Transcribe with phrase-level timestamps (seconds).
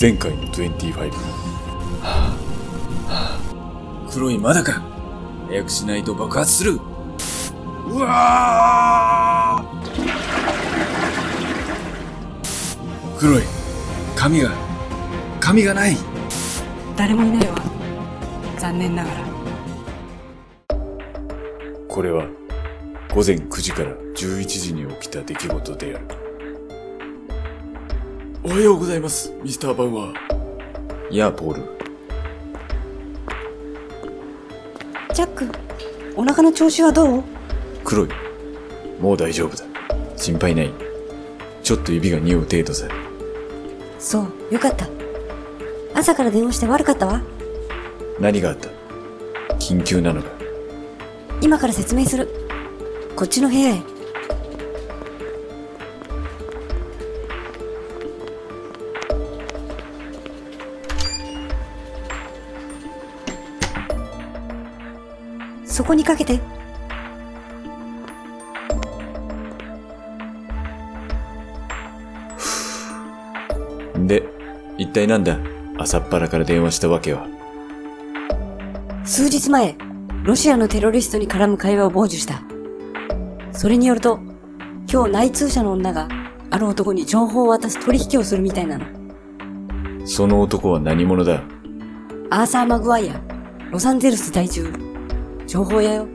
[0.00, 1.12] 前回の25。
[4.10, 4.82] 黒いまだか
[5.48, 6.80] 早くしないと爆発する。
[7.86, 9.80] うわー。
[13.18, 13.42] 黒い。
[14.16, 14.50] 髪が。
[15.38, 15.96] 髪がない。
[16.96, 17.56] 誰もいないわ。
[18.58, 19.20] 残念ながら。
[21.88, 22.39] これは
[23.12, 26.06] 午前9時から11時に起きた出来事である。
[28.44, 30.14] おはようございますミスターバウアー
[31.10, 31.62] いやポール。
[35.12, 35.48] ジャック
[36.14, 37.24] お腹の調子はどう？
[37.82, 38.08] 黒い。
[39.00, 39.64] もう大丈夫だ。
[40.16, 40.72] 心配ない。
[41.64, 42.86] ちょっと指が匂う程度さ。
[43.98, 44.86] そうよかった。
[45.94, 47.20] 朝から電話して悪かったわ。
[48.20, 48.68] 何があった？
[49.58, 50.28] 緊急なのか。
[51.42, 52.28] 今から説明する
[53.20, 53.82] こっちの部屋へ。
[65.66, 66.40] そこにかけて。
[73.98, 74.22] で
[74.78, 75.36] 一体なんだ？
[75.76, 77.26] 朝っぱらから電話したわけは。
[79.04, 79.76] 数日前
[80.24, 82.42] ロシアのテロリストに絡む会話を傍受した
[83.52, 84.18] それによると
[84.90, 86.08] 今日内通者の女が
[86.50, 88.86] ある男に情報を渡す取引をするみたいなの。
[90.06, 91.42] その男は何者だ？
[92.30, 93.20] アーサー・マグワイア
[93.70, 94.72] ロサンゼルス在住。
[95.46, 96.08] 情報屋よ。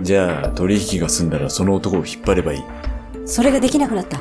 [0.00, 2.62] じゃあ取引が済んだらその男を引っ張ればいい。
[3.26, 4.20] それができなくなった。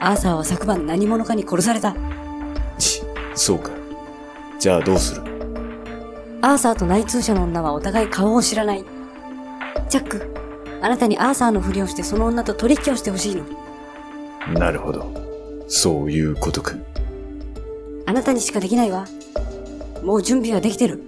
[0.00, 1.94] アーサーは昨晩何者かに殺された。
[2.78, 3.02] ち
[3.34, 3.70] そうか。
[4.58, 5.22] じゃあどうする？
[6.42, 8.84] アーサーと内通者の女はお互い顔を知らない。
[9.88, 10.34] ジャック
[10.80, 13.44] あなたにアーサーのふりをしてその女と取引をしてほしいの。
[14.54, 15.10] なるほど。
[15.68, 16.74] そういうことか。
[18.06, 19.06] あなたにしかできないわ。
[20.02, 21.02] もう準備はできてる。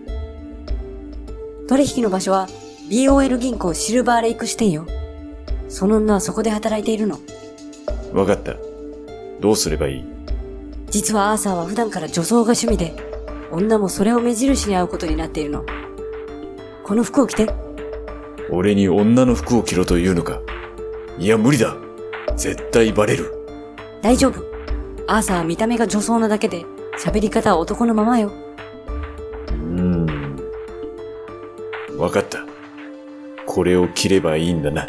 [1.68, 2.48] 取引の場所は
[2.88, 4.86] BOL 銀行シルバーレイク支店よ。
[5.68, 7.18] その女はそこで働いているの。
[8.12, 8.54] わかった。
[9.40, 10.04] どうすればいい？
[10.90, 12.96] 実はアーサーは普段から女装が趣味で
[13.52, 15.64] 女もそれを目印に会うことになっているの。
[16.82, 17.46] この服を着て
[18.50, 20.40] 俺に女の服を着ろというのか？
[21.18, 21.76] いや無理だ。
[22.36, 23.32] 絶対バレる。
[24.02, 24.42] 大丈夫。
[25.06, 26.64] アーサーは見た目が女装なだけで
[26.98, 28.32] 喋り方は男のままよ。
[29.48, 30.38] うーん。
[31.98, 32.44] わかった。
[33.46, 34.86] これを着ればいいんだな。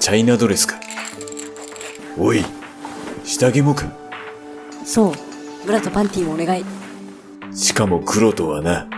[0.00, 0.80] チャイナドレスか。
[2.18, 2.44] おい
[3.24, 3.86] 下着もか。
[4.84, 5.12] そう。
[5.64, 6.64] ブラとパンティーもお願い。
[7.54, 8.88] しかも黒とはな。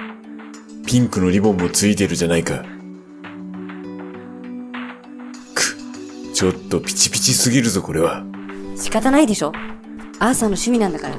[0.87, 2.65] ピンクのリボンもついてるじゃないか。
[5.55, 5.77] く。
[6.33, 8.25] ちょっとピチピチすぎるぞこれは。
[8.77, 9.53] 仕方ないでしょ。
[10.19, 11.17] アーサーの趣味なんだから。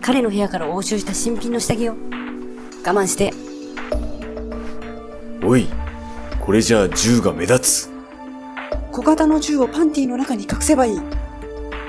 [0.00, 1.94] 彼の部屋から押収した新品の下着よ
[2.84, 3.32] 我慢して。
[5.44, 5.68] おい。
[6.40, 7.90] これじゃあ銃が目立つ。
[8.90, 11.00] 小型の銃をパンティの中に隠せばいい。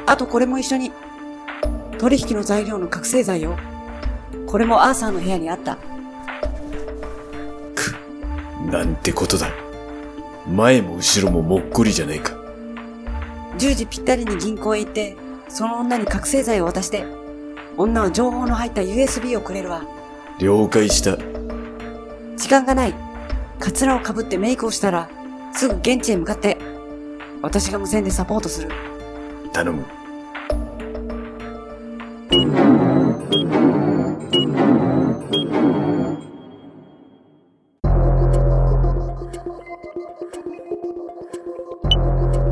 [0.05, 0.91] あとこれも一緒に。
[1.97, 3.57] 取引の材料の覚醒剤よ。
[4.45, 5.77] これもアーサーの部屋にあった。
[7.75, 7.95] く
[8.69, 9.47] なんてことだ
[10.47, 12.33] 前も後ろももっこりじゃねえか
[13.57, 15.15] 10時ぴったりに銀行へ行って、
[15.47, 17.05] その女に覚醒剤を渡して、
[17.77, 19.83] 女は情報の入った USB をくれるわ。
[20.39, 21.17] 了解した
[22.35, 22.95] 時間がない。
[23.59, 25.09] カツラをかぶってメイクをしたら、
[25.53, 26.57] すぐ現地へ向かって、
[27.41, 28.69] 私が無線でサポートする。
[29.53, 29.85] 頼む。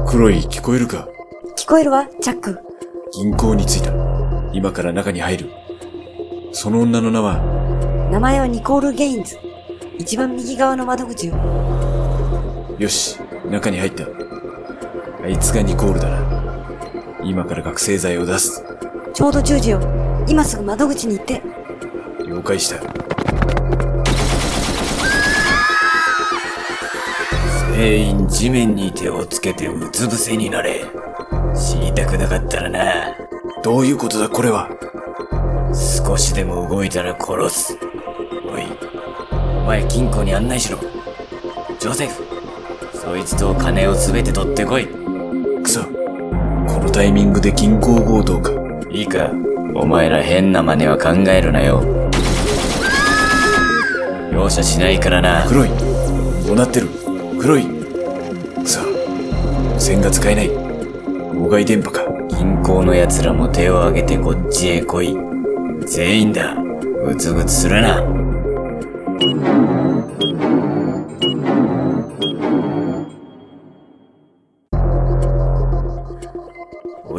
[0.05, 1.07] 黒い聞こえるか？
[1.57, 2.59] 聞こえるわジャック。
[3.13, 3.91] 銀行に着いた。
[4.53, 5.49] 今から中に入る。
[6.51, 7.41] その女の名は？
[8.11, 9.39] 名前はニコール・ゲインズ。
[9.97, 11.35] 一番右側の窓口よ。
[12.77, 13.17] よし
[13.49, 14.05] 中に入った。
[15.23, 16.40] あいつがニコールだな
[17.23, 18.63] 今から覚醒剤を出す
[19.13, 21.41] ちょうど10時よ今すぐ窓口に行って
[22.27, 22.81] 了解した
[27.75, 30.85] 全員地面に手をつけてうつ伏せになれ。
[31.55, 33.15] 知りたくなかったらな。
[33.63, 34.69] どういうことだこれは？
[35.73, 37.77] 少しでも動いたら殺す。
[38.45, 38.67] おい、
[39.31, 40.77] お前金庫に案内しろ。
[41.79, 42.23] ジョセフ、
[42.93, 45.00] そいつと金をすべて取ってこい。
[46.93, 48.51] タイミングで銀行強盗か
[48.89, 49.31] いいか、
[49.73, 51.81] お前ら変な真似は考えるなよ。
[54.31, 55.45] 容赦しないからな。
[55.47, 55.69] 黒い
[56.45, 56.87] どうなってる
[57.39, 58.81] 黒いくそ
[59.79, 65.17] 線が使えない妨害電波か銀行の奴らも手を挙げてこっちへ来い。
[65.87, 66.55] 全員だ。
[67.05, 68.03] ぐつぐつするな。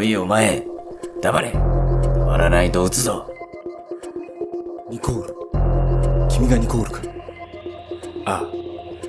[0.03, 0.67] おいお前、
[1.23, 1.53] 黙れ。
[1.53, 3.25] 黙らないと撃つぞ。
[4.91, 5.37] ニコール。
[6.29, 7.03] 君がニコールか。
[8.25, 8.45] ああ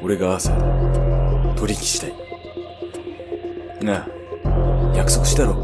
[0.04, 2.14] 俺がアーサーだ取引したい
[3.84, 4.08] なあ
[4.96, 5.56] 約束したろ。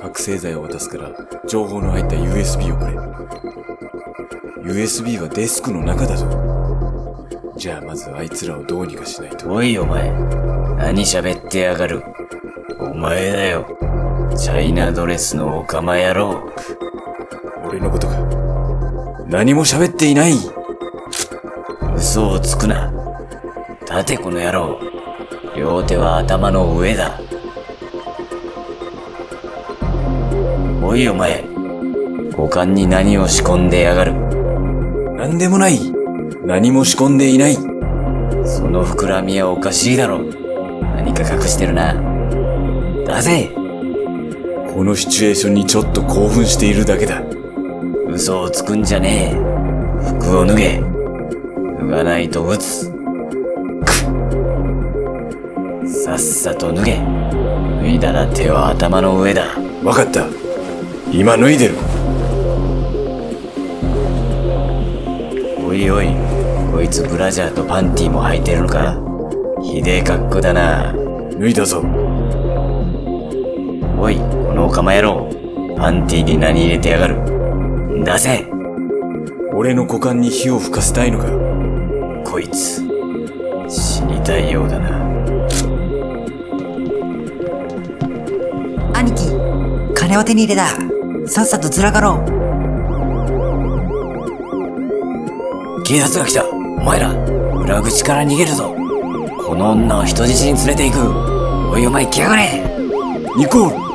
[0.00, 1.10] 覚醒剤を渡すから
[1.48, 4.72] 情報の入った USB をくれ。
[4.72, 6.28] USB はデスクの中だぞ。
[7.56, 9.52] じゃあまずあいつらをどうにかしないと。
[9.52, 10.08] おいお前、
[10.76, 12.04] 何喋ってやがる。
[12.78, 13.89] お前だよ。
[14.40, 16.50] チャイナドレスのオカマ野郎。
[17.62, 18.16] 俺のことか
[19.26, 20.32] 何も喋っていない
[21.94, 22.90] 嘘をつくな。
[23.82, 24.80] 立てこの野郎。
[25.54, 27.20] 両手は頭の上だ。
[30.82, 31.44] おいお前。
[32.34, 34.14] 股間に何を仕込んでやがる。
[35.16, 35.92] 何でもない
[36.46, 37.56] 何も仕込んでいない
[38.46, 40.22] その膨らみはおかしいだろ。
[40.96, 41.92] 何か隠してるな。
[43.04, 43.59] 出せ
[44.72, 47.22] このシチュエーションにちょっと興奮しているだけだ
[48.08, 49.36] 嘘をつくんじゃねえ。
[50.20, 50.80] 服を脱げ。
[50.80, 52.90] 脱がないと撃つ。
[53.84, 53.92] く
[55.88, 56.96] さっさと脱げ。
[56.96, 59.46] 脱いだら手は頭の上だ。
[59.84, 60.26] わかった
[61.12, 61.74] 今脱いでる
[65.66, 66.08] おいおい、
[66.72, 68.96] こいつブラジャーとパンティも履いてるのか？
[69.62, 70.94] ひでえ格好だな。
[71.38, 71.82] 脱いだぞ
[73.98, 74.16] おい、
[74.70, 75.28] オカマ野郎。
[75.76, 77.16] パンティに何入れてやがる。
[78.04, 78.46] 出せ
[79.52, 81.26] 俺の股間に火を吹かせたいのか
[82.30, 82.76] こいつ、
[83.68, 84.90] 死にたいようだな。
[88.94, 89.24] 兄貴、
[89.92, 90.68] 金は手に入れた。
[91.28, 92.30] さっさとずらかろう。
[95.82, 96.48] 警察が来た。
[96.48, 96.52] お
[96.84, 97.12] 前ら、
[97.56, 98.72] 裏口から逃げるぞ。
[99.44, 101.00] この女を人質に連れて行く。
[101.72, 102.62] おいお前来やがれ
[103.36, 103.89] ニコール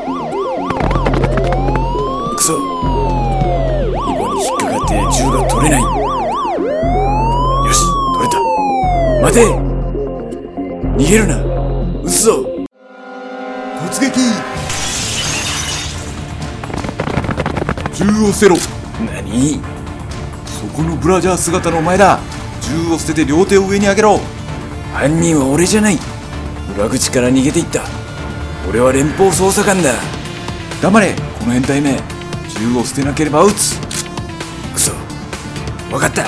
[5.56, 5.82] 取れない。
[5.82, 5.88] よ
[7.72, 7.80] し
[8.14, 8.40] 取れた。
[9.22, 9.40] 待て。
[10.98, 11.38] 逃げるな。
[12.04, 12.46] 撃つぞ。
[13.90, 14.20] 突撃。
[17.94, 18.58] 銃を捨てろ。
[19.06, 19.62] 何？
[20.46, 22.20] そこのブラジャー姿のお前だ。
[22.62, 24.20] 銃を捨てて両手を上に上げろ。
[24.94, 25.98] 犯人は俺じゃない。
[26.78, 27.82] 裏口から逃げていった。
[28.70, 29.94] 俺は連邦捜査官だ。
[30.82, 31.14] 黙れ。
[31.40, 31.98] この変態め。
[32.60, 33.80] 銃を捨てなければ撃つ。
[33.80, 33.85] 嘘
[35.96, 36.26] 分かった。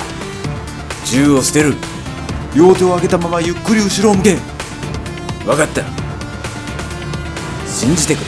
[1.04, 1.74] 銃を捨てる。
[2.56, 4.36] 両手を上げたままゆっくり後ろを向け。
[5.44, 5.82] 分かった。
[7.66, 8.24] 信じてくれ。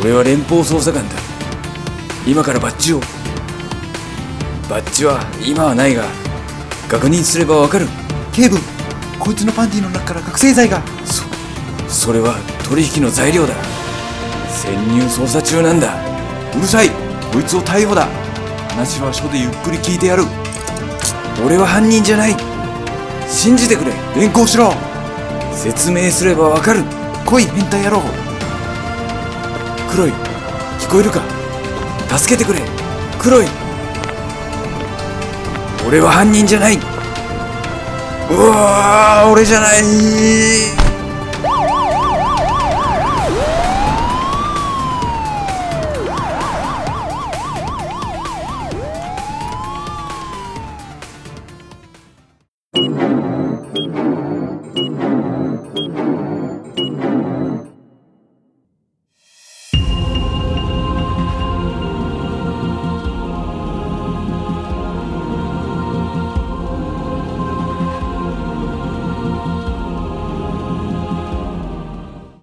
[0.00, 1.14] 俺は連邦捜査官だ。
[2.26, 3.00] 今からバッジを。
[4.70, 6.04] バッジは今はないが
[6.88, 7.86] 確認すればわかる。
[8.32, 8.56] 警部
[9.18, 10.82] こいつのパンティの中から覚醒剤が。
[11.04, 11.24] そ
[11.94, 12.34] それは
[12.66, 13.54] 取引の材料だ。
[14.48, 15.94] 潜入捜査中なんだ。
[16.56, 16.88] うるさい。
[17.30, 18.08] こいつを逮捕だ。
[18.70, 20.24] 話は署でゆっくり聞いてやる
[21.40, 22.36] 俺は犯人じゃない。
[23.28, 23.92] 信じてくれ。
[24.16, 24.72] 連行しろ。
[25.54, 26.84] 説明すればわかる。
[27.24, 28.02] 来い変態野郎。
[29.90, 30.10] 黒い。
[30.78, 31.22] 聞こえるか。
[32.16, 32.60] 助けてくれ。
[33.18, 33.46] 黒い。
[35.86, 36.76] 俺は犯人じゃない。
[36.76, 36.80] う
[38.38, 40.81] わー俺じゃない。